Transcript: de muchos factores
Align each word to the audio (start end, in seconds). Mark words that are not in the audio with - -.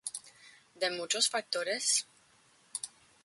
de 0.73 0.89
muchos 0.89 1.29
factores 1.29 2.07